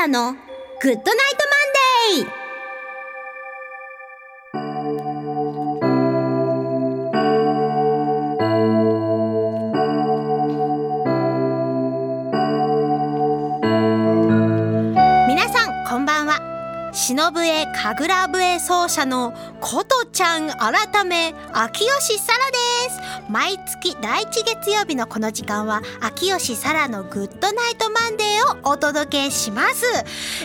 [0.00, 0.40] ラのグッ
[0.82, 1.04] ドナイト
[1.44, 1.72] マン
[2.16, 2.32] デー。
[15.28, 16.40] 皆さんこんばんは。
[16.94, 22.56] 篠笛神楽笛奏者のことちゃん改め秋吉沙羅で
[22.90, 23.30] す。
[23.30, 29.84] 毎月第一月曜日のこの時間は秋吉沙羅のグッドナイトマンデーをお届けします、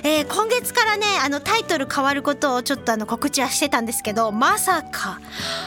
[0.03, 5.19] えー今月からねあのタイトル変わることをちょっとあの告知はしてたんですけどまさか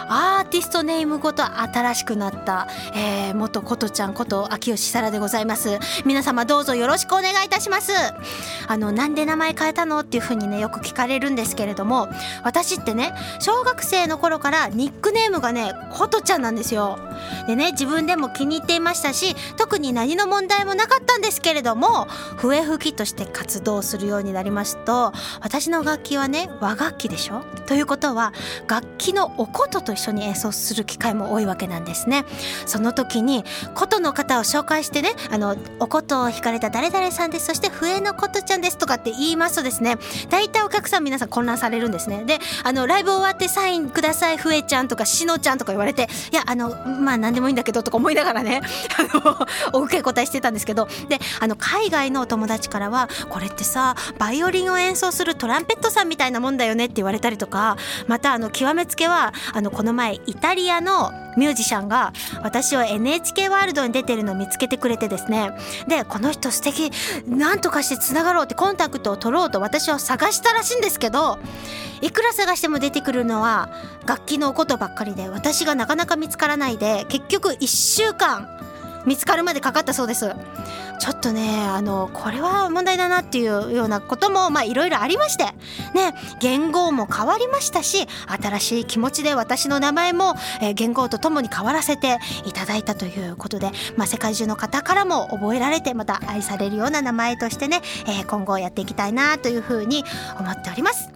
[0.09, 5.79] アーティストネームごと新しくなった、えー元ことちゃんこと秋吉沙羅でございます。
[6.05, 7.93] 皆様どうぞよろしくお願いいたします。
[8.67, 10.01] あのなんで名前変えたの？
[10.01, 12.09] っていう風にねよく聞かれるんですけれども
[12.43, 16.99] 私ってね小学生の頃からニックネームがねことちゃんなんですよ。
[17.47, 27.43] でね自分でも気に入っていましたし特に何の問題もなかったんですけれども笛吹きとして活動するようになりますと私の楽器はね和楽器でしょ？
[27.67, 28.33] ということは
[28.69, 32.25] 楽器のお琴と一緒に演奏する機会も多いわけなんですね。
[32.67, 33.45] その時に
[33.75, 37.47] 琴の方を紹介してねあのお琴を弾かれた誰々さんです。
[37.47, 39.97] そして笛の琴ちゃんですとかって言いますとですね
[40.29, 42.25] 大体お客さん皆さん混乱されるんですね。
[42.25, 48.61] であのライブ終わってサインくださいふえちゃんとかしのちゃんとか言われていやあのまあ何でもいいんだけどとか思いながらね
[48.99, 49.19] あ
[49.73, 50.89] のお受け答えしてたんですけど。
[51.09, 65.53] であの海外のお友達からはこれってさバイオリンを演奏するトランペットさんみたいなもんだよねって言われたりとかまたあの極めつけはあのこの前イタリアのミュージシャンが私を NHK ワールドに出てるのを見つけてくれてですね。
[65.87, 66.91] でこの人素敵。
[67.27, 71.39] なんとかしてつながろうってコンタクトを取ろうと私を探したらしいんですけど
[72.01, 73.71] いくら探しても出てくるのは
[74.07, 78.49] 楽器のことばっかりで私がなかなか見つからないで結局1週間
[79.09, 80.27] 見つかるまでかかったそうです
[81.01, 85.45] ちょっとねあのこれは問題だなっていうようなこともまあいろいろありまして
[85.95, 100.05] ね言語も変わりましたし新しい気持ちで私の名前も、えー言語とともに変わらせていただいたということで、まあ、世界中の方からも覚えられてまた愛されるような名前としてね、えー今後やっていきたいなというふうに
[100.39, 101.11] 思っております。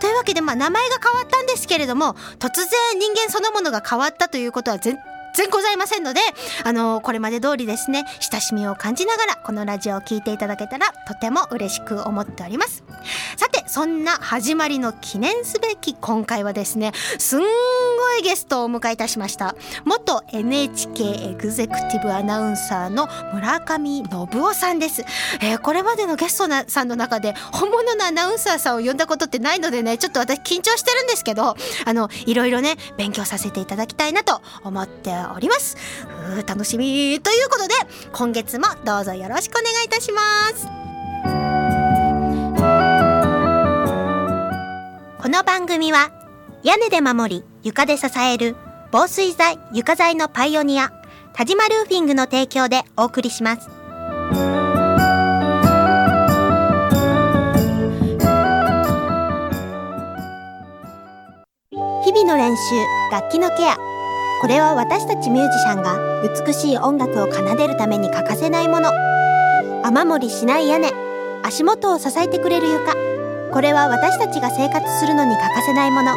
[0.00, 4.96] というわけで、まあ、名前が変わったんですけれども突然人間そのものが変わったということは全
[5.34, 6.20] 然ございませんので、
[6.64, 12.82] あのこれまで通りですね親しみを感じながらこのラジオを聞いていただけたらとても嬉しく思っております。
[13.36, 17.46] さてそんな始まりの記念すべき今回はですねすんご
[18.18, 19.54] いゲストをお迎えいたしました。
[19.84, 25.04] 元 NHK エグゼクティブアナウンサーの村上信夫さんです、
[25.40, 35.76] えーこれまでのゲストなさんの中で本物のアナウンサーさんを呼んだことってないのでねちょっと私緊張してるんですけどあのいろいろね勉強させていただきたいなと思っております。
[36.38, 37.20] う楽しみ。
[37.20, 37.74] ということで
[38.12, 40.20] 今月もどうぞよろしくお願いいたしま
[40.54, 40.66] す。
[45.20, 46.10] この番組は
[46.62, 48.56] 屋根で守り床で支える
[48.90, 50.90] 防水材床材のパイオニア
[51.34, 53.68] 田島ルーフィングの提供でお送りします。
[62.04, 62.62] 日々の練習
[63.12, 63.76] 楽器のケア
[64.40, 65.98] これは私たちミュージシャンが
[66.46, 68.90] 美しい音楽を奏でるために欠かせないもの。
[69.82, 70.92] 雨漏りしない屋根
[71.42, 72.94] 足元を支えてくれる床。
[73.52, 76.12] これは私たちが生活するのに欠かせないもの。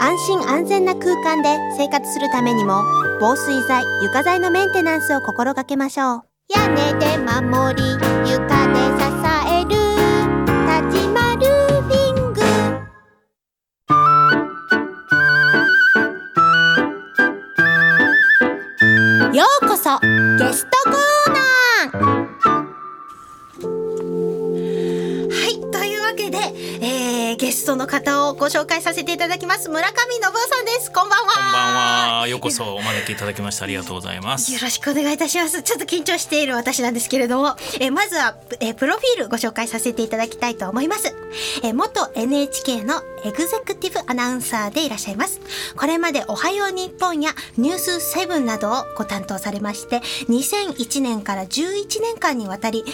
[0.00, 2.82] 安心安全な空間で生活するためにも
[3.20, 6.22] 防水材床材のメンテナンスを心がけましょう。
[6.54, 8.38] 屋根で守り床
[8.68, 9.06] で支
[9.46, 9.47] え
[19.34, 19.98] ようこそ
[20.38, 22.08] ゲストコーナー。
[25.30, 26.38] はいというわけで、
[26.80, 32.28] えー、ゲストの方をご紹介させていただきます村上信夫さんですこんばんはこんばんは。
[32.28, 34.52] ようこそお招きいただきましてありがとうございます。
[34.52, 35.62] よろしくお願いいたします。
[35.62, 41.14] ちょっと緊張している私なんですけれども、えーまずは、えープロフィールご紹介させていただきたいと思います。
[41.64, 45.40] えー元 NHK のエグゼクティブアナウンサーでいらっしゃいます。
[45.76, 52.84] これまでおはよう日本やニュースセブンなどをご担当されまして、2001年から11年間にわたり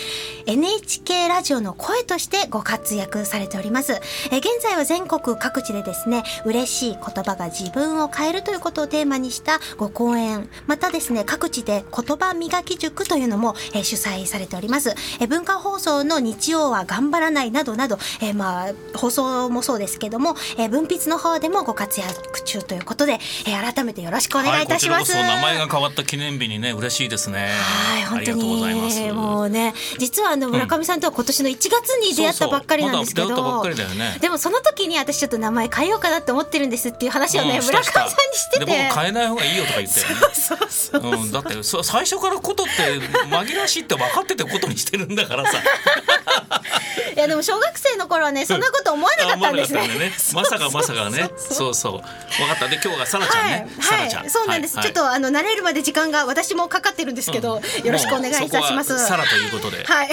[0.46, 3.92] NHK ラジオの声としてご活躍されております。
[4.30, 14.94] えー現在は全国各地でですね、嬉しい言葉が自分を変えるということをテーマにしたご講演、またですね、各地で言葉磨き塾というのも、えー主催されております。
[15.20, 25.12] えー文化放送の日曜は頑張らないなどなど、えーまあ、放送もそうですけど、ども、えー文筆の方でもご活躍中ということで、えー改めてよろしくお願はいい、たします。
[25.12, 27.50] そ名前が変わった記念日にね嬉しいですね。
[27.50, 28.32] はい、本当。
[28.32, 40.14] にもうね実はあの村上さんとは今年の1月に出会ったばっかりなんですけど、そうそうまだ出会ったばっかりだよねでもその時に私ちょっと名前変えようかなって思ってるんですっていう話をね、うん村上さんにしててで僕変えない方がいいよとか言ったよね。
[40.34, 43.00] そうそうそう、うん、だってそ最初からことって
[43.30, 45.62] 紛らわしいって分かっててことにしてるんだからさ。
[47.16, 51.30] いやでも小学生の頃はねそんなこと思わなかったんですねね まさかまさかね。
[51.38, 51.92] そうそう。
[52.36, 52.68] 分かった。
[52.68, 53.68] で今日がさらちゃんね。
[53.80, 54.20] さらちゃん。
[54.20, 59.84] はい、そうなんです、はいちょっとあの慣れるまで時間が私もかかってるんですけど、よろしくお願いいたしますもうそこはサラということで。
[59.84, 60.08] はい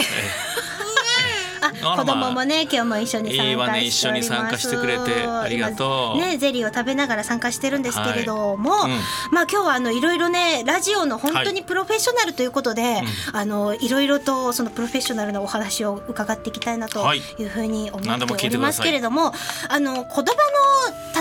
[1.61, 3.47] あ ら子供もね今日も一緒に参加しております。
[3.47, 6.17] いいわね一緒に参加してくれてありがとう。
[6.17, 8.99] 今ねゼリーを食べながら参加してるんですけれども、はいうん。
[9.31, 13.01] まあ今日はあのいろいろねラジオの本当にプロフェッショナルということで、
[13.33, 17.21] あのいろいろとそのプロフェッショナルなお話を伺っていきたいなとはい。
[17.37, 19.33] いうふうに思っておりますけれども、
[19.69, 20.25] あの言葉の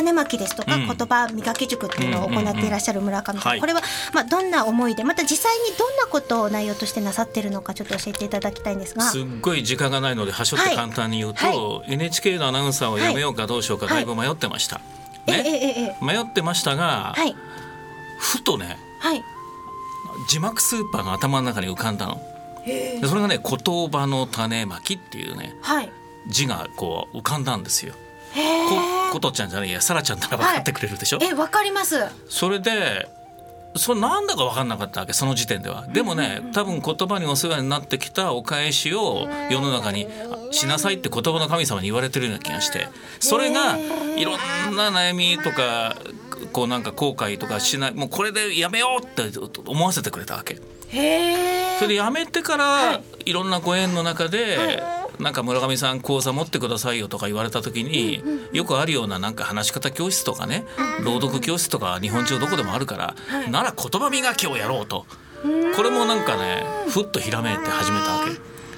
[0.01, 0.87] 種まきですとか、うん。
[0.87, 3.61] 言葉磨き塾っていうのを行っていらっしゃる村上さん、はい。
[3.61, 3.81] これは
[4.13, 9.03] まあどんな思いでまた実際にどんなことを内容としてなさってるのかちょっと教えていただきたいんですが。
[9.03, 13.95] すっごい時間がないので端折って簡単に言うと、は NHK のアナウンサーをやめようかどうしようかはい。
[13.97, 14.81] だいぶ迷ってました。
[15.27, 17.37] ね、えええ迷ってましたが、はい。
[18.19, 19.23] ふとねはい。
[20.29, 22.21] 字幕スーパーが頭の中に浮かんだの。
[22.67, 25.91] でそれがね言葉の種まきっていうねはい。
[26.29, 27.95] 字がこう浮かんだんですよ。
[28.35, 31.97] こことちゃんじゃないやさらちゃんなら分かってくれるでしょ、えわかります。
[32.29, 33.09] それで
[33.77, 35.87] それなんだか分かんなかったわけその時点では。
[35.87, 40.09] でもね多分言葉にお世話になってきたお返しを世の中に
[40.51, 42.89] しなさいって言葉の神様に言われてるような気がして。
[43.21, 43.77] それが
[44.17, 45.97] いろんな悩みとか
[46.53, 49.31] こうなんか後悔とかしないもうこれでやめようって
[49.65, 50.57] 思わせてくれたわけ。
[50.57, 50.93] そ
[51.83, 53.33] れでやめてからい。
[53.33, 54.83] ろんなご縁の中で
[55.21, 58.23] なんか村上さん講座持ってくださいよとか言われた時に
[58.53, 60.65] よくあるようななんか話し方教室とかね
[61.05, 63.15] 朗読教室とか日本中どこでもあるから
[63.51, 65.07] なら言葉磨きをやろうと。
[65.75, 68.31] これもなんかねふっとひらめいて始めたわけ。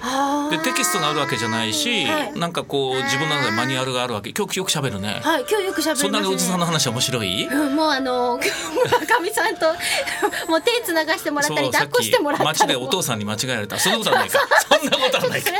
[0.05, 2.33] はでテキストがあるわけじゃないしはい。
[2.39, 4.31] なんかこう自分の中でマニュアルがあるわけ。
[4.31, 5.21] 今日よく喋るね。
[5.25, 6.03] はい今日よく喋りますね。
[6.03, 7.47] そんなにおじさんの話面白い？
[7.47, 9.67] うんもうあの 村上さんと
[10.50, 13.79] もう手つながしてもらったり抱っこしてもらったり街でお父さんに間違えられた。
[13.79, 14.38] そんなことはないか。
[14.71, 15.50] そんなことはないか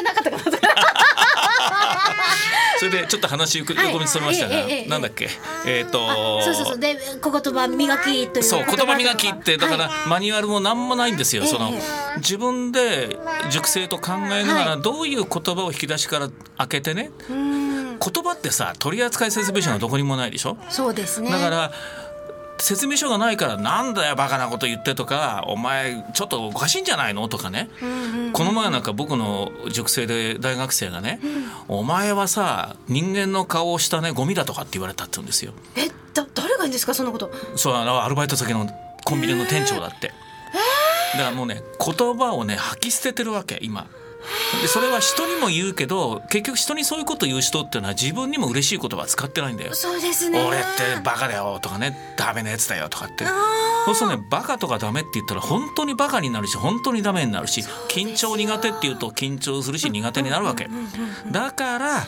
[2.82, 3.87] それでちょっと話横はい。
[3.93, 5.29] 横にそれましたが、なんだっけ？
[5.67, 6.79] えっ、とそうそうそう。
[6.79, 10.08] で小言葉磨きというそう言葉磨きってだから、はい。
[10.08, 11.81] マニュアルも何もないんですよ、ええそのえ
[12.17, 13.17] 自分で
[13.50, 17.99] 熟成と考えながはらどういう言葉を引き出しから開けてね、うん。
[17.99, 20.56] 言葉ってさ取扱説明書がどこにもないでしょ？
[20.69, 21.31] そうですね。
[21.31, 21.73] だから
[22.62, 27.69] 説明書がないからなんだよバカなこと言ってとかお前ちょっとおかしいんじゃないのとかね、
[28.32, 31.19] この前なんか僕の塾生で大学生がね、
[31.67, 35.53] お前はさ人間の顔をしたねゴミだとかって言われたって言うんですよ。
[35.76, 37.32] えだ誰が言うんですかそんなこと。
[37.56, 38.69] そうあのアルバイト先の
[39.05, 40.12] コンビニの店長だって、
[41.14, 43.88] だからもうね言葉をね吐き捨ててるわけ今
[44.60, 49.74] でそれは人にも言うけど結局人にそういうこと言う人っていうのは自分にも嬉しい言葉使ってないんだよ。
[49.74, 50.44] そうですね。
[50.46, 53.24] 俺ってバカだよとかねダメなやつだよとかって。
[53.24, 53.30] あ
[53.84, 60.68] そうするとねバカとかダメって言ったら本当にバカになるし本当にダメになるし緊張苦手って言うと緊張するし苦手になるわけ
[61.30, 62.06] だから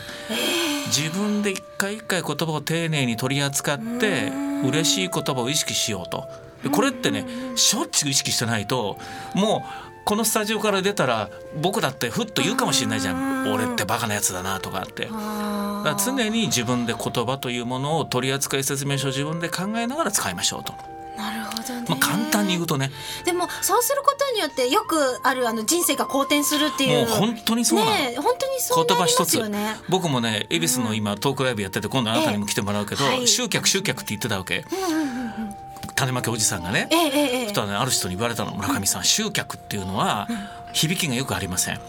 [0.87, 4.31] 自分で一回一回言葉を丁寧に取り扱って
[4.63, 6.25] 嬉しい言葉を意識しようと
[6.63, 7.25] でこれってね
[7.55, 8.97] しょっちゅう意識してないと
[9.33, 13.51] もうこのスタジオから出たら僕だってふっと言うかもしれないじゃん。
[13.51, 15.09] 俺ってバカなやつだなとかって。
[15.11, 20.73] あだ常に自分で言葉というものを取扱説明書を自分で考えながら使いましょうと、
[21.17, 22.91] なるほどね、まあ、簡単に言うとね。
[23.23, 27.07] でもそうすることによってよくあるあの人生が好転するっていう。
[27.07, 29.41] もう本当にそうなの、ねえ本当にそうなりま言葉一つ。
[29.89, 33.09] 僕もね恵比寿の今トークライブやってて今度あなたにも来てもらうけど、ええ。
[33.09, 33.27] はい。
[33.27, 34.65] 集客集客って言ってたわけ。
[34.71, 35.11] うんうんうんう
[35.51, 35.55] ん
[35.95, 37.43] 種まきおじさんがねええええええ。
[37.45, 38.53] そしたらねある人に言われたの。
[38.55, 40.27] 村上さん集客っていうのは
[40.73, 41.79] 響きがよくありません。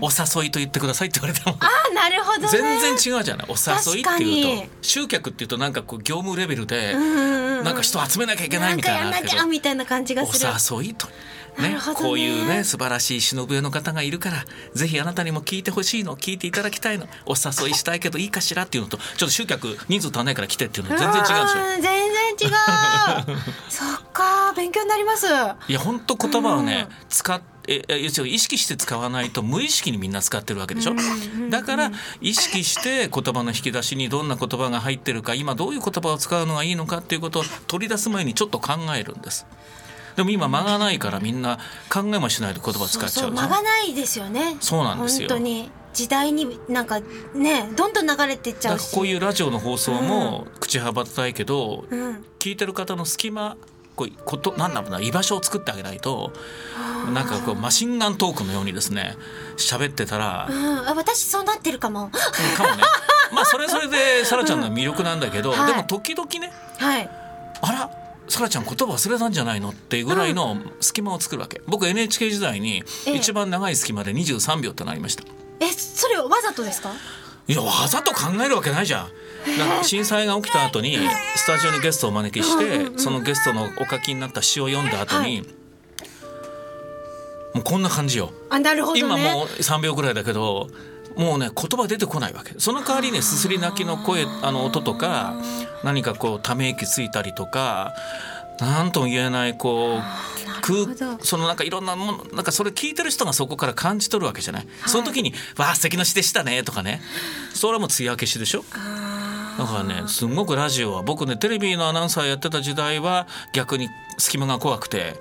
[0.00, 1.56] お誘いと言ってくださいって言われたの。
[1.60, 2.48] ああなるほどね。
[2.48, 3.46] 全然違うじゃない。
[3.48, 4.62] お誘いっていうに。
[4.62, 10.48] と集客っていうとなんかこう業務レベルでなんか人集めなきゃいけないみたいななんかやんなきゃみたいな感じがする。
[10.50, 11.08] お誘いと。
[11.58, 11.78] ねね。
[11.94, 14.44] こういうね素晴らしい忍笛の方がいるから
[14.74, 21.38] ぜひあなたにも聞いてほしいの聞いていただきたいのお誘いしたいけどいいかしらっていうのとちょっと集客人数足んないから来てっていうの全然違うんですよ。
[21.38, 23.38] うん全然違う。
[23.68, 25.26] そっか勉強になります。
[25.68, 30.94] いや本当言葉をね使っええ要するに意識して使わないと無意識にみんな使ってるわけでしょ。
[31.48, 39.46] だから意識して言葉の引き出しにどんな言葉が入ってるか今どういう言葉を使うのがいいのかっていうことを取り出す前にちょっと考えるんです
[40.16, 41.58] でも今間がないからみんな
[41.90, 44.56] 考えもしないで言葉使っちゃう間がないですよね。
[44.60, 45.28] そうなんですよ。
[45.28, 47.00] 本当に時代になんか
[47.34, 48.94] ねどんどん流れてっちゃうし。
[48.94, 52.24] こういうラジオの放送も口はばたいけど、うん。
[52.38, 53.56] 聞いてる方の隙間
[53.94, 56.32] こうことなんだろうな居場所を作ってあげないと
[57.12, 59.16] なんかこうマシンガントークのようにですね
[59.58, 60.62] 喋ってたら、ううん。
[60.76, 62.10] ん、あ私そうなってるかも。
[62.56, 62.82] かもね。
[63.34, 65.66] まあそれはそれでさらちゃんの魅力なんだけど、 はい。
[65.66, 67.10] でも時々ねはい。
[67.60, 67.90] あら
[68.32, 71.60] さらちゃん言葉忘れたんじゃないのっていうぐらいの隙間を作るわけ。
[71.66, 73.16] 僕 NHK 時代にええ。
[73.16, 75.24] 一番長い隙間で23秒ってなりました。
[75.60, 76.92] えそれわざとですか？
[77.46, 79.08] いやわざと考えるわけないじゃん。
[79.58, 80.96] だから震災が起きた後に
[81.36, 85.42] スタジオにゲストをお招きしてそのゲストのお書きになった詩を読んだ後に、
[87.52, 88.32] もうこんな感じよ。
[88.48, 89.00] あなるほどね。
[89.00, 90.68] 今もう3秒ぐらいだけど
[91.16, 92.54] もうね言葉出てこないわけ。
[92.58, 95.34] その代わりねすすり泣きの声あの音とか
[95.84, 97.92] 何かこうため息ついたりとか
[98.60, 100.02] 何とも言えないこう
[100.62, 107.02] 空そのなんかいろんなものなんかそれ聞いてる人がそこから感じ取るわけじゃない、その時に「わあ素敵な詩でしたね」とかね。
[107.52, 108.64] それはもう艶消しでしょ？
[108.72, 113.88] あだからねすごくラジオは僕ねテレビのアナウンサーやってた時代は逆に
[114.18, 115.16] 隙間が怖くて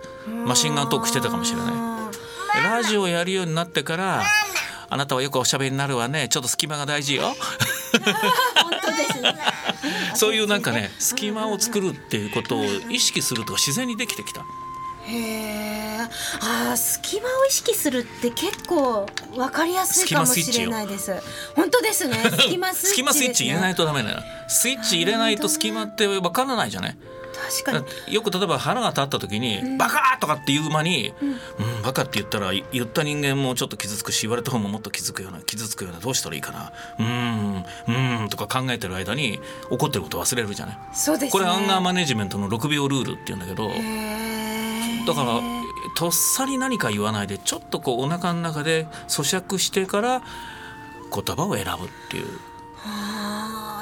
[0.45, 1.73] マシンガントークしてたかもしれない。
[1.73, 4.23] いラジオやるようになってから
[4.93, 6.27] あなたはよくおしゃべりになるわね。
[6.27, 7.33] ちょっと隙間が大事よ。
[8.61, 9.35] 本当ですね。
[10.15, 14.41] そういうなんかね隙間を作るっていうことを意識すると自然にできてきた。
[15.07, 15.97] へえ
[16.41, 21.13] あー隙間を意識するって結構わかりやすいかもしれないです。
[21.55, 22.21] 本当ですね。
[22.37, 24.21] 隙間スイッチね、隙間スイッチ入れないとダメだよ。
[24.49, 26.97] スイッチ入れないと隙間ってわからないじゃない？
[27.63, 28.13] 確かに。
[28.13, 40.77] よく例えば腹が立った時に「バカ!」とかっていう間に「うん、バカ」って言ったら言った人間もちょっと傷つくし言われた方ももっと傷つくような傷つくようなどうしたらいいかな「うーんうーん」とか考えてる間に怒ってること忘れるじゃない。
[40.93, 41.31] そうですね。
[41.31, 45.41] これアンガーマネジメントの6秒ルールっていうんだけどだから
[45.95, 50.21] とっさに何か言わないでちょっとこうお腹の中で咀嚼してから
[51.13, 52.27] 言葉を選ぶっていう。
[52.85, 53.20] あ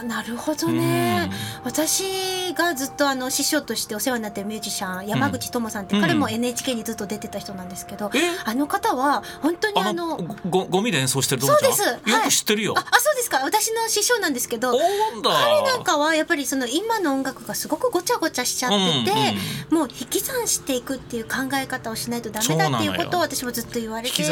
[0.01, 1.31] ーなるほどね、
[1.63, 6.01] 私がずっとあの師匠としてお世話になってるミュージシャン山口智さんって、うん。
[6.01, 8.19] 彼も NHK にずっと出てた人なんですけど、え？
[8.45, 10.17] あの方は本当にあの
[10.49, 11.83] ごゴミで演奏してるそうです。
[11.83, 12.11] はい。
[12.11, 12.73] よく知ってるよ。
[12.77, 13.39] ああそうですか。
[13.43, 14.77] 私の師匠なんですけど。
[15.23, 18.71] 彼なんかはやっぱりその今の音楽がすごくごちゃごちゃしちゃっ
[19.05, 24.23] てて、もう引き算していくっていう考え方をしないとダメだっていうことを私もずっと言われ引て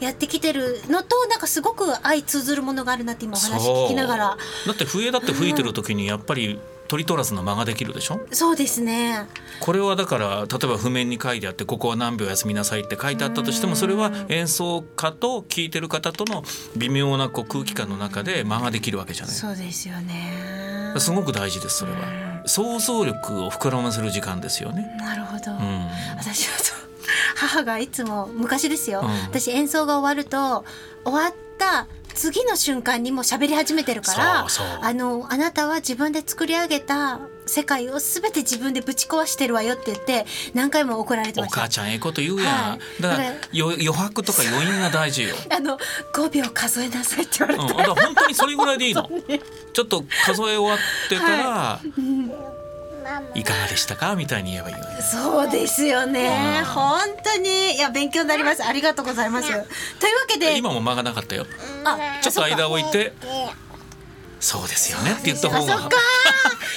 [0.00, 4.36] やってきてるのとなんかすごく相通ずるものがあるなって今お話聞きながら。
[4.66, 8.18] だって笛だって吹いてる時にやっぱり取り取らずの間ができるでしょ？
[8.32, 9.26] そうですね。
[9.60, 16.44] これはだから例えば譜面に書いてあってここは何秒休みなさいって書いてあったとしてもそれは演奏家と聴いてる方との
[16.76, 19.34] 微妙なこう空気感の中で間ができるわけじゃない。
[19.34, 20.94] そうですよね。
[20.96, 21.98] すごく大事ですそれは。
[22.46, 24.86] 想像力を膨らませる時間ですよね。
[24.98, 25.88] なるほど、うん。
[26.16, 26.78] 私はそう
[27.36, 29.08] 母がいつも昔ですよ、うん。
[29.24, 30.64] 私演奏が終わると
[31.04, 31.86] 終わった
[32.18, 34.46] 次の瞬間にもう喋り始めてるから
[34.82, 41.60] あのあなたは自分で作り上げた世界を全て自分でぶち壊してるわよって言って何回も怒られておました。
[41.60, 43.02] 母ちゃんええこと言うやん、はい。
[43.02, 45.36] だから余白とか余韻が大事よ。
[45.50, 45.78] あの
[46.12, 49.08] 5秒数えなさいって言われうん、て、だから本当にそれぐらいでいいの？
[49.72, 51.88] ちょっと数え終わってから、い、
[53.44, 54.76] かがでしたかみたいに言えばいい。
[55.02, 56.60] そうですよね。
[56.60, 56.64] うん。
[56.66, 57.76] 本当に。
[57.76, 58.64] いや勉強になります。
[58.64, 59.48] ありがとうございます。
[59.48, 59.66] というわ
[60.26, 60.56] けで。
[60.58, 61.46] 今も間がなかったよ。
[61.84, 63.12] あちょっと間を置いて、
[64.40, 65.12] そうですよね。
[65.12, 65.96] って言った方があそっか。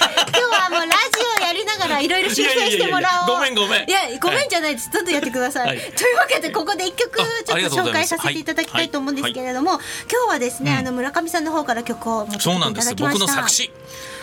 [0.00, 0.94] 今日はもうラジ
[1.42, 3.34] オやりながらいろいろ修正してもらおう。
[3.36, 3.88] ごめんごめん。
[3.88, 4.90] いやごめんじゃないです。
[4.90, 5.68] どんどんやってください。
[5.68, 5.78] はい。
[5.78, 9.80] というわけでここで一曲ちょっと紹介させていただきたいと思うんですけれども、今
[10.26, 12.92] 日はですね、あの村上さんの方から曲を持ってきてそうなんです。
[12.92, 13.26] いただきました。
[13.26, 13.70] 僕の作詞。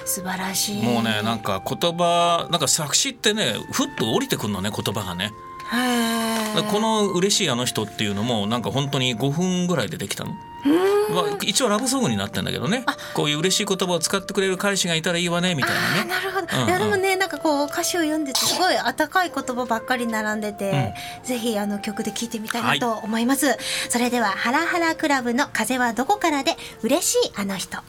[0.10, 0.84] 素晴らしい。
[0.84, 5.32] もうね、なんか言葉、なんか作詞ってね、ふっと降りてくるのね、言葉がね。
[6.72, 10.32] この嬉しいあの人っていうのも、なんか本当に5分ぐらいでできたの。
[11.12, 12.84] まあ、一応ラブソングになってんだけどね。
[13.14, 16.10] こういう嬉しい言葉を使ってくれる彼氏がいたらいいわねみたいなね。
[16.10, 16.68] なるほど、うんうん。
[16.68, 23.58] いやでもねなんかこう歌詞を読んでてすごい温かい言葉ばっかり並んでて、ぜひあの曲で聴いてみたいなと思います、
[23.90, 27.80] それではハラハラクラブの風はどこからで嬉しいあの人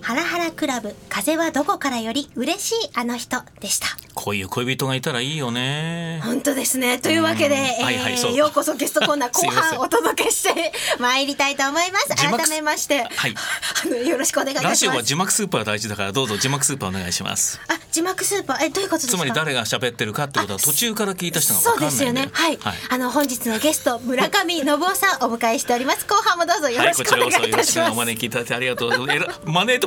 [0.00, 3.88] ハラハラクラブ風はどこからより嬉しいあの人でした。
[4.14, 6.20] こういう恋人がいたらいいよね。
[6.24, 6.98] 本当ですね。
[6.98, 7.62] というわけで、うん。
[7.62, 8.34] えーはいはいそう。
[8.36, 12.08] ようこそゲストコーナー後半お届けして参りたいと思います。
[12.16, 13.34] 改めまして、はい。
[13.84, 14.86] あのよろしくお願いいたします。
[14.86, 17.60] ラジオは字幕スーパー大事だからどうぞ字幕スーパーお願いします。
[17.68, 18.64] あ字幕スーパー。
[18.66, 19.16] えどういうことですか？
[19.16, 22.22] つまり誰が喋ってるかってことは途中から聞いた人がそう分かんないんで。
[22.22, 22.30] ですよね。
[22.32, 22.74] はい、はい。
[22.90, 26.04] あの本日のゲスト村上信夫さんお迎えしております。
[26.06, 27.78] 後半もどうぞよはい、ろしくお願いこちらこそいたします。
[27.78, 29.38] よろしくお招きいただいてありがとうございます。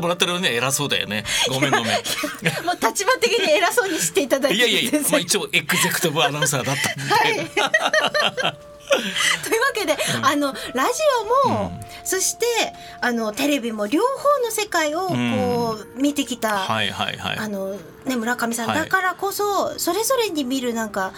[0.02, 1.24] もらってるのには偉そうだよね。
[1.50, 1.86] ごめんごめん。
[1.86, 7.52] もう立場的に偉そうにしていただいていやいやいやまあ一応エグゼクティブアナウンサーだったんで。
[8.92, 10.92] というわけで、あのラジ
[11.46, 11.72] オも、
[12.04, 12.46] そして
[13.00, 17.38] あのテレビも両方の世界をこう、見てきた、はいはいはい。
[17.38, 21.14] あのね村上さん、はいだからこそそれぞれに見るなんか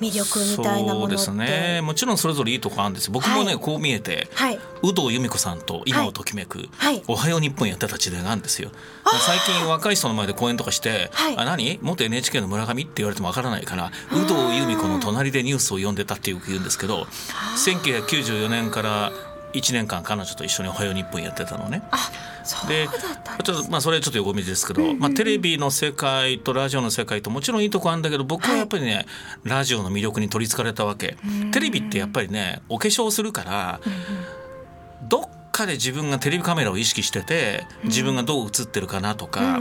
[0.00, 1.80] 魅力みたいなものですね。
[1.82, 3.06] もちろんそれぞれいいとこあるんです。
[3.06, 3.58] よ僕もね、はい。
[3.58, 4.58] こう見えてはい。
[4.82, 7.02] 有働由美子さんと今をときめく、はい。
[7.06, 8.70] おはよう日本やってた時代があるんですよ。
[9.26, 11.36] 最近若い人の前で講演とかして「はい。
[11.36, 11.78] あ何？
[11.82, 17.06] 元 NHK の村上?」って言われてもわからないから有働由美子の隣でニュースを読んでたってよく言うんですけど
[17.56, 19.12] 1994年から
[19.54, 21.82] 1年間彼女と一緒に「おはよう日本」やってたのね。
[22.68, 22.88] で
[23.42, 29.06] ちょっとまあそれはちょっと横道ですけど、まあ、テレビの世界とラジオの世界ともちろんいいとこあるんだけど僕はやっぱりね、
[29.44, 31.16] ラジオの魅力に取りつかれたわけ。
[31.52, 33.80] テレビってやっぱりねお化粧するから、
[35.08, 39.60] どっかで自分がテレビカメラを意識してて自分がどう映ってるかなとか、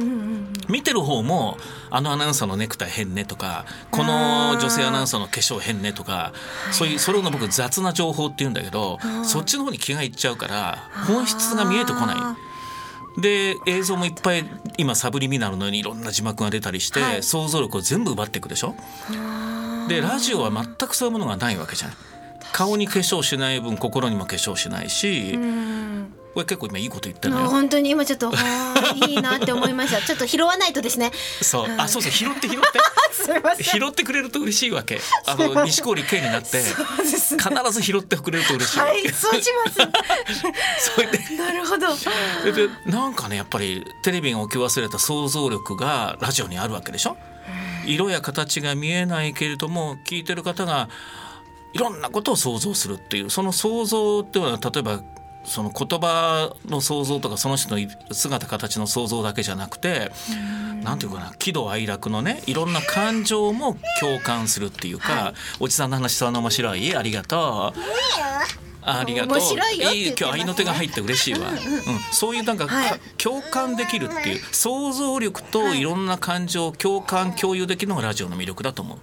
[0.67, 1.57] 見てる方も
[1.91, 6.33] あのアナウンサーのネクタイ変ねとかこの女性アナウンサーの化粧変ねとか
[6.71, 12.15] そういうそれを僕雑な情報って言うんだけどそっちの方に気がいっちゃうから本質が見えてこない。
[12.17, 12.35] あ
[13.15, 14.43] で映像もいっぱい
[14.77, 17.21] 今サブリミナルのようにいろんな字幕が出たりして、はい。
[17.21, 18.73] 想像力を全部奪っていくでしょ？
[19.87, 21.91] でラジオは全くそういうものがないわけじゃん
[22.53, 26.13] 顔に化粧しない分心にも化粧しないし、うん。
[26.33, 27.47] これ結構今いいこと言ってるのよ。
[27.47, 30.01] 本当に今ちょっとはあいいなって思いました。
[30.05, 31.11] ちょっと拾わないとですね。
[31.41, 31.75] そう。
[31.77, 32.79] あそうそう拾って拾って。
[33.63, 34.99] 拾ってくれると嬉しいわけ。
[35.27, 39.77] あの西郡圭になって必ず拾ってくれると嬉しいわけ、はいそうします。
[40.95, 41.35] それで。
[41.37, 41.95] なるほど。
[42.51, 47.17] でなんかねやっぱりテレビが置き忘れた想像力がラジオにあるわけでしょ？
[47.85, 50.89] 色や形が見えないけれども聞いてる方が
[51.73, 55.03] いろんなことを想像するっていうその想像っていうのは例えば
[55.43, 60.11] その言葉の想像とかその人の姿形の想像だけじゃなくて
[60.83, 66.95] なんていうかな喜怒哀楽のねいろんな感情も共感するっていうか、おじさんの話そんな面白い？
[66.95, 67.79] ありがとう。
[68.85, 69.37] ありがとう。
[69.37, 71.49] いよって言ってますね今日合いの手が入って嬉しいわ。
[71.49, 71.57] うん、
[72.11, 78.97] そういうなんか、はいか共感できるっていう想像力といろんな感情を共感共有できるのがラジオの魅力だと思う。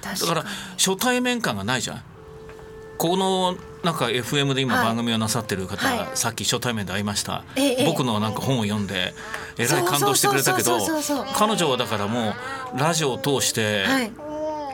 [0.00, 0.44] 確だから
[0.76, 2.02] 初対面感がないじゃん。
[2.98, 4.84] このなんか FM で今はい。
[4.84, 6.08] 番組をなさってる方、はい。
[6.14, 7.86] さっき初対面で会いました、ええええ。
[7.86, 9.14] 僕のなんか本を読んで
[9.56, 10.78] えらい感動してくれたけど
[11.34, 12.34] 彼女はだからも
[12.74, 14.12] うラジオを通して、はい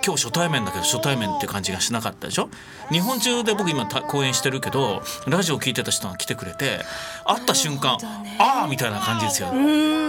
[0.07, 2.49] 今日初対面だけど初対面って感じがしなかったでしょ？
[2.93, 6.79] 日本中で僕今た講演してるけどラジオ聞いてた人が来てくれて
[7.25, 7.99] 会った瞬間、
[8.39, 9.49] ああみたいな感じですよ。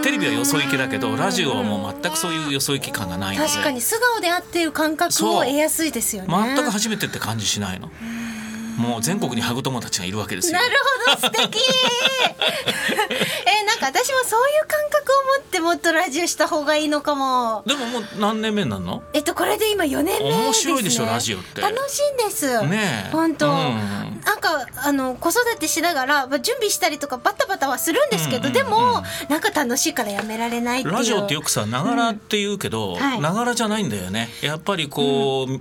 [0.03, 3.49] テレビはよそ行きだけどラジオはもう全くそういうよそ行き感がないので。
[3.49, 6.33] 確かに素顔で会っている感覚を得やすいですよね。
[6.55, 7.89] 全く初めてって感じしないの
[8.77, 10.59] もう全国にハグ友達がいるわけですよ。
[10.59, 10.75] なる
[11.07, 11.59] ほど素敵。
[13.09, 17.63] えなんか私もそういう感覚を持ってもっとラジオした方がいいのかも。
[17.65, 19.03] でももう何年目になるの？
[19.13, 21.61] えっとこれで今4年目です、ね、面白いでしょラジオって。
[21.61, 22.61] 楽しいんです。
[22.65, 23.11] ねえ。
[23.11, 24.21] 本当、うん。
[24.23, 30.95] なんかあの子育てしながら、まあ、準備したりとかバタバタはするんですけど、うんうんうんでもなんか楽しいからやめられないっていう。
[30.95, 34.29] ラジオってよくさながらって言うけど、ながらじゃないんだよね。
[34.41, 35.59] やっぱりこう、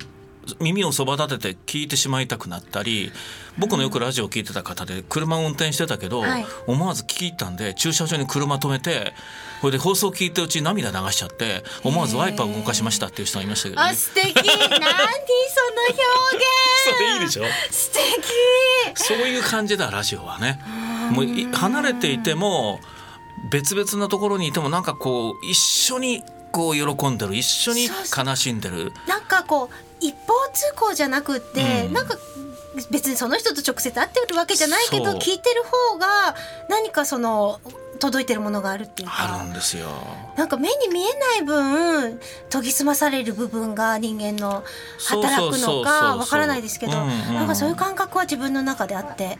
[0.60, 3.12] 耳をそば立てて聞いてしまいたくなったり
[3.58, 6.46] 僕のよくラジオを聞いてた方で車を運転してたけど、はい。
[6.66, 9.12] 思わず聞き入ったんで駐車場に車止めて
[9.60, 13.88] これで放送聞いてるうちに涙流しちゃって思わずワイパーを動かしましたっていう人がいましたけどね。
[13.88, 14.34] あ素敵。
[14.34, 16.46] 何その表現。
[16.84, 17.44] それいいでしょ？
[17.70, 18.02] 素敵。
[18.94, 20.60] そういう感じだラジオはね。
[21.12, 22.80] もうい離れていても
[23.50, 28.92] 別々なところにいてもなんかこう一緒にこう喜んでる一緒に悲しんでる。
[29.06, 32.16] なんかこう一方通行じゃなくって、うんなんか
[32.90, 36.34] 別にその人と直接会ってるわけじゃないけど聞いてる方が
[36.68, 37.58] 何かその
[37.98, 39.88] 届いてるものがあるっていうあかるんですよ。
[40.36, 44.62] なんか目に見えない分研ぎ澄まされる部分が人間の
[45.08, 49.38] 働くのかわからないですけどなんかそういう感覚は自分の中であって。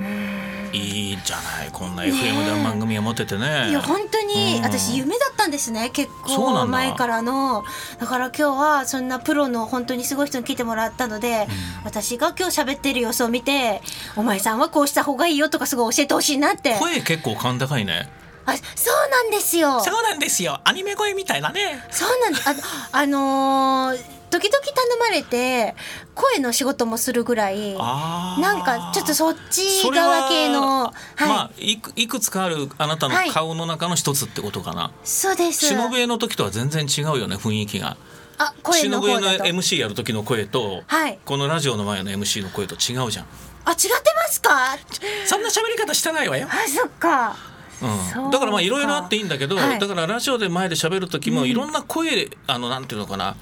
[0.00, 0.37] うん。
[0.72, 1.70] いいじゃない？
[1.72, 3.70] こんな FM で番組を持ててね。
[3.70, 7.64] いや本当にうん私夢だったんですね結構前からの
[7.98, 11.46] だから今日はそんなプロの本当にすごい人に来てもらったので、
[11.84, 13.80] 私が今日喋ってる様子を見て
[14.16, 18.08] お前さんはこうした方がいいよとかすごい教えてほしいなって声結構甲高いね。
[18.46, 20.60] あそうなんですよそうなんですよ。
[20.64, 21.84] アニメ声みたいなね。
[21.90, 22.54] そうなんですあ
[22.92, 25.74] あのー時々頼まれて
[26.14, 30.92] 声の仕事もするぐらいなんかちょっとそっち側系のは
[31.26, 33.30] い、まあいくいくつかあるあなたのはい。
[33.30, 34.92] 顔の中の一つってことかな。
[35.04, 35.66] そうです。
[35.66, 37.96] 忍笛の時とは全然違うよね雰囲気が。
[38.38, 39.44] あ声の方だと。
[39.44, 41.18] MC やる時の声と、はい。
[41.24, 43.26] このラジオの前の MC の声と違うじゃん。
[43.64, 44.78] あ違ってますか？
[45.26, 46.48] そんな喋り方してないわよ。
[46.50, 47.36] あそっか。
[47.80, 47.90] そう
[48.24, 48.30] うん、か。
[48.30, 49.78] だからまあいろいろあっていいんだけど、はい。
[49.78, 53.36] だからラジオで前で喋る時もいろんな声、あのなんていうのかな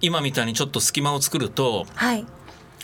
[0.00, 2.26] 今みたいにちょっと隙間を作るとはい。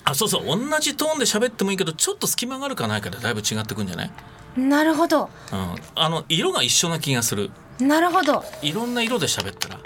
[0.07, 4.11] あそうそう同じトーンで喋ってもいいけどちょっと隙間があるかないかでだいぶ違ってくんじゃない、
[4.57, 5.31] なるほど。
[5.53, 7.51] うん、あの色が一緒な気がする。
[7.81, 8.45] なるほど。
[8.63, 9.81] いろんな色で喋ったら。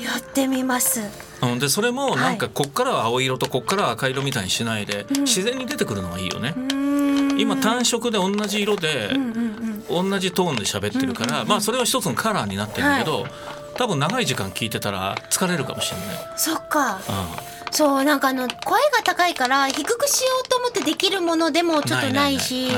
[0.00, 1.02] やってみます。
[1.42, 6.54] うん、でそれもなんかこっからは青色とこっからは赤色みたいにしないで、自然に出てくるのがいいよね。
[7.38, 9.10] 今単色で同じ色で、
[9.88, 13.26] 同じトーンで喋ってるから、まあそれは一つのカラーになってるんだけど、
[13.78, 16.06] 多分長い時間聞いてたら疲れるかもしれない。
[16.36, 17.00] そっかう
[17.70, 22.68] そうなんかあの声が高いから低くしようと思ってできるものでもちょっとないし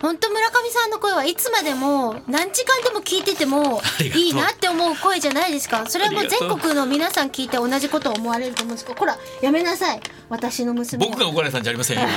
[0.00, 3.80] 本当村上さんの声はいつまでも何時間でも聞いてても
[4.14, 12.08] いいなって思う声じゃないですかそれはもう全国の皆さん聞いて同じことを思われると思うんですけどほらやめなさい私のん、娘僕が怒られたんじゃありませんよ。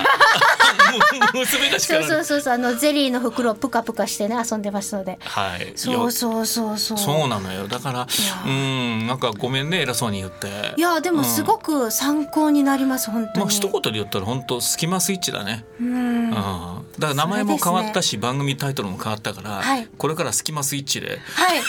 [1.15, 2.03] 今娘がそう。
[2.03, 5.73] そうそうそうあのゼリーの袋をプカプカしてね遊んでますのではい。
[5.75, 7.67] そうそうそうそうそうなのよ。
[7.67, 8.07] だから、
[8.45, 10.73] うん、なんかごめんね偉そうに言って。
[10.77, 15.65] いやでもすごく参考になります本当にまあ一言で言ったら本当スキマスイッチだね。
[15.79, 21.61] うんうん、だから名前も変わったし、番組タイトルも変わったから、はいこれからスキマスイッチではい。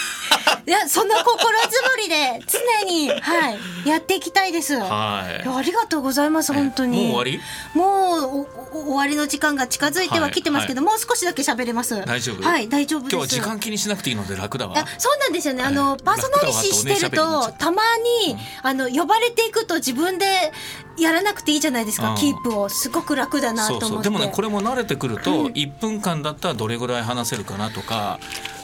[0.66, 4.74] いや、その心づもりで常に、はい、やっていきたいです。
[4.74, 6.96] いはいやありがとうございます、本当に。
[6.96, 7.40] もう終わり？
[7.74, 8.46] もう
[8.84, 12.04] 終わりの時間が近づいてはきてますけど、もう少しだけ喋れます。
[12.04, 12.42] 大丈夫？
[12.42, 13.16] はい、大丈夫です。
[13.16, 15.62] 今日は時間気にしなくていいので楽だわあそうなんですよね。
[15.62, 17.82] あの、はいパーソナリティしてるとたま
[18.26, 20.52] に、あの、呼ばれていくと自分で
[20.98, 22.68] やらなくていいじゃないですか、うんキープを。
[22.68, 23.86] すごく楽だなと思って。
[23.86, 28.18] そうそうでもねこれも慣れてくると、1分間だったらどれぐらい話せるかなとか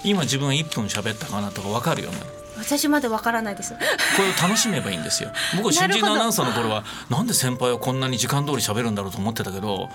[0.05, 2.17] 今自分1分喋ったかなとか分かるよね
[2.63, 3.75] 私までわからないです。
[3.75, 3.79] こ
[4.23, 9.89] れを楽しめばいいんですよ 僕新人のアナウンサーの頃はなんで先輩はこんなに時間通り喋るんだろうと思ってたけど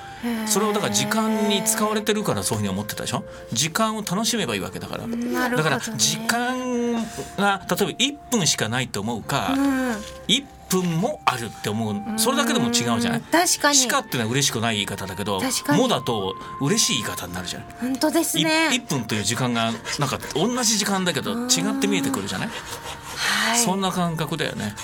[0.45, 3.23] それをだから時間に使われてるからそういうふうに思ってたでしょ？
[3.53, 5.63] 時間を楽しめばいいわけだからなるほど、ね。
[5.63, 7.05] だから時間が例え
[7.37, 9.91] ば1分しかないと思うか、うん。
[10.27, 11.95] 1分もあるって思う。
[12.17, 13.21] それだけでも違うじゃない？
[13.21, 13.75] 確かに。
[13.75, 17.67] しかってのは嬉しくない言い方だけどもだと嬉しい言い方になるじゃない？
[17.81, 18.69] 本当ですいね。
[18.71, 22.49] 1分という時間がなんか同じ時間だけど違って見えてくるじゃない、
[23.15, 23.59] はい。
[23.59, 24.75] そんな感覚だよね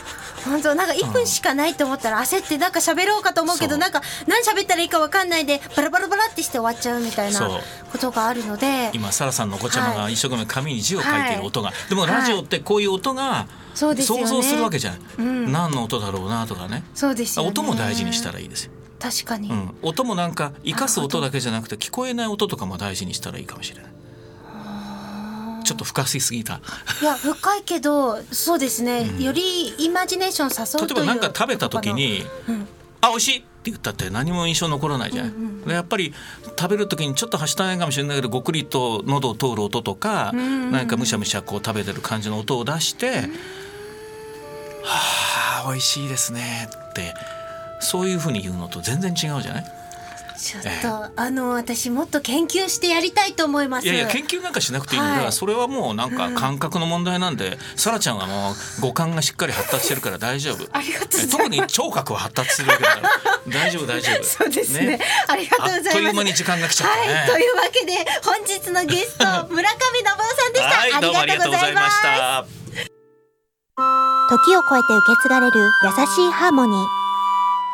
[0.45, 10.13] 本当なんか1分しかないと思ったら焦ってなんか喋ろうかと思うけどなんか何喋ったらいいか分かんないでバラバラバラってして終わっちゃうみたいなことがあるので今サラさんのお子ちゃまがはい。
[10.13, 15.51] 一生懸命紙に字を書いている音が、でもラジオってこういう音が想像するわけじゃない、うん。
[15.51, 16.83] 何の音だろうなとかね。
[16.93, 17.49] そうですよね。
[17.49, 23.91] 音も大事にしたらいいですよ、確かに、うん、音もなんか生かす音だけじゃなくて聞こえない音とかも大事にしたらいいかもしれない
[25.63, 26.59] ちょっと深すぎた。
[27.01, 32.67] いや深いけどそうですね、よりイマジネーション誘うという例えば何か食べた時にうん
[33.01, 36.13] 「あ美味しい!」って言ったって何も印象残らないじゃん、でやっぱり
[36.59, 43.29] 食べる時にちょっとはしたないかもしれないけどごくりと喉を通る音とか、なんかむしゃむしゃこう食べてる感じの音を出して
[44.83, 47.13] 「はあ美味しいですね」って
[47.79, 49.65] そういうふうに言うのと全然違うじゃない？
[50.37, 53.87] ちょっと、あの私もっと研究してやりたいと思います。
[53.87, 55.31] いやいや研究なんかしなくていいんだから、はい。
[55.31, 60.67] それはもうなんか感覚の問題なんで、さらちゃんはもう五感がしっかり発達してるから大丈夫。
[60.71, 61.37] ありがとうございます。
[61.37, 63.09] 特に聴覚は発達するわけだから
[63.47, 64.23] 大丈夫大丈夫。
[64.23, 64.99] そうですね。
[65.27, 65.89] ありがとうございます。
[65.89, 67.29] あっという間に時間が来ちゃったね、はい。
[67.29, 67.93] というわけで
[68.23, 72.45] 本日のゲスト 村上信夫さんでした、はいどうもありがとうございました。
[74.29, 77.03] 時を超えて受け継がれる優しいハーモニー。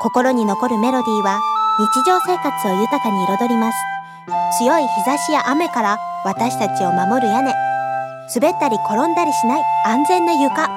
[0.01, 3.77] 心に残るメロディーは日常生活を豊かに彩ります。
[4.57, 7.53] 強い日差しや雨から私たちを守る屋根。
[8.35, 10.67] 滑ったり転んだりしない安全な床。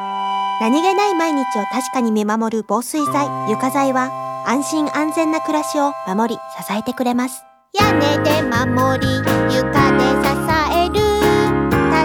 [0.61, 4.13] 何気ない毎日を確かに見守る防水剤、床材は
[4.47, 7.43] 安心安全な暮らしを守り支えてくれます。
[7.73, 10.31] 屋根で守り、床で支
[10.73, 10.95] える。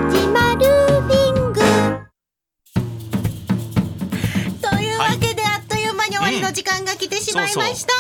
[0.10, 0.66] 立ちまる
[1.08, 1.62] リング。
[4.60, 7.94] というわけで、あっという間に終わりの時間が来てしまいました、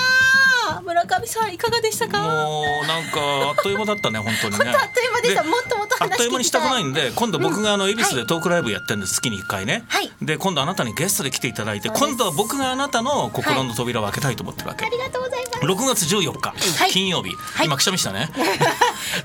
[0.88, 2.22] 村上さんいかがでしたか？
[2.22, 3.20] もうなんか
[3.50, 4.70] あっという間だったね本当にね。
[4.70, 5.44] あっという間でした。
[5.44, 10.10] でもっともっとあっ話という間にしたくないいんで今度僕があの恵比寿でトークライブやってるんです月に1回ね、はい。
[10.22, 16.92] で今度あなたにゲストで来ていただいて今度は僕があなたの心の扉を開けたいと思ってるわけ、ありがとうございます6月14日、はい。
[16.92, 17.36] 金曜日、い。
[17.66, 18.30] 今くしゃみしたね。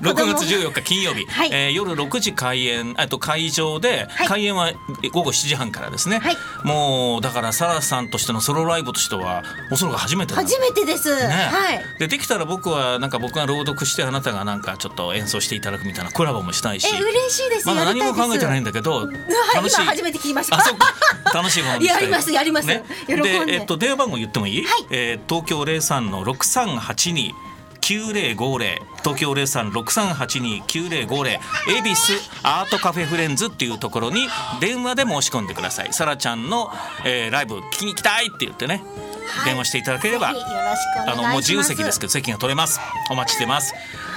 [0.01, 1.49] 子6供月14日金曜日、はい。
[1.51, 4.27] えー夜6時開演えっと会場で、はい。
[4.27, 4.71] 開演は
[5.11, 6.37] 午後7時半からですね、はい。
[6.63, 11.33] もうだからサラさんとしてのソロライブとしてはおそらく初めてだ初めてです、ね。
[11.33, 11.83] はい。
[11.99, 16.87] でできたら僕はなんか僕が朗読してあなたがなんかちょっと演奏していただくみたいなコラボもしたいし。
[16.87, 17.67] え嬉しいです。
[17.67, 19.55] まだ何も考えてないんだけど はい。
[19.55, 19.81] 楽しい。
[19.81, 20.57] 今初めて聞きました。
[20.57, 20.93] あそうか。
[21.33, 22.03] 楽しいものにしたい。
[22.03, 22.67] やりますやります。
[22.67, 23.15] ね、で、
[23.47, 24.85] えっと、電話番号言ってもいい、はい。
[24.89, 27.33] えー東京03の6382
[27.83, 31.27] 9050東京0363829050
[31.67, 34.29] 恵比寿アートカフェフレンズっていうところに
[34.61, 35.91] 電話で申し込んでください。
[35.91, 36.71] さらちゃんの、
[37.05, 38.81] えーライブ聞きに行きたいって言ってね
[39.45, 40.33] 電話していただければ、
[41.07, 42.79] あのもう自由席ですけど席が取れます。
[43.11, 43.73] お待ちしてます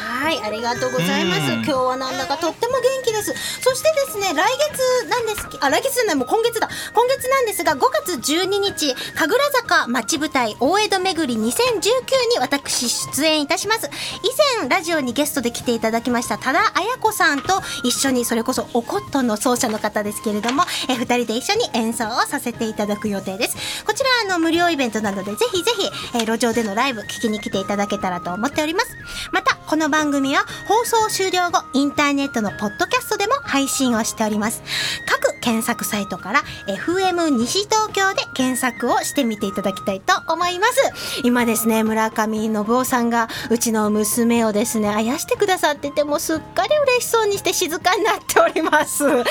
[0.06, 1.52] はい、ありがとうございます。
[1.52, 3.34] うん今日はなんだかとっても元気です。
[3.60, 6.68] そしてですね、来月なんですけ、あ、来月じゃない、もう今月だ。
[6.94, 13.90] 今月なんですが、5月12日、神楽坂町舞台大江戸巡り2019に私出演いたします。
[14.22, 23.84] 以前、ラジオにゲストで来ていただきました、多田彩子さんと一緒に、それこそおコットンの奏者の方ですけれども、え二人で一緒に演奏をさせていただく予定です。
[23.84, 28.88] こちら、あの、無料イベントなので、ぜひぜひ、えー路上でのライブ聞きに来ていただけたらと思っております。
[29.32, 34.62] また、この番組は放送終了後、インターネットのポッドキャストでも配信をしております。
[35.06, 41.22] 各検索サイトから FM 西東京で検索をしてみていただきたいと思います。
[41.24, 48.98] 今ですね、村上信夫さんがうちの娘をですね、あやしてくださってて、もうすっかり嬉しそうにして静かになっております。
[49.06, 49.24] というわ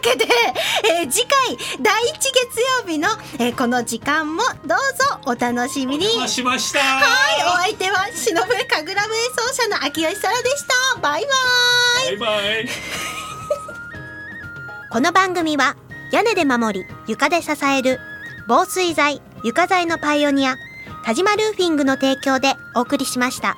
[0.00, 0.26] けで、
[0.84, 2.32] えー次回第1月
[2.84, 6.06] 曜日の、えーこの時間もどうぞお楽しみに。
[6.28, 11.00] しましたはい、お相手は忍笛神楽笛奏者の秋吉沙羅でした。
[11.00, 11.28] バイバ
[12.12, 12.16] イ。
[12.16, 12.68] バイバイ
[14.92, 15.74] この番組は
[16.12, 17.98] 屋根で守り床で支える
[18.46, 20.54] 防水材床材のパイオニア
[21.04, 23.56] 田島ルーフィングの提供でお送りしました。